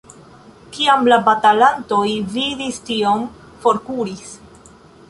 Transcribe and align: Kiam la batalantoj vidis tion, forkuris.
Kiam 0.77 1.03
la 1.13 1.19
batalantoj 1.27 2.01
vidis 2.33 2.81
tion, 2.89 3.25
forkuris. 3.67 4.35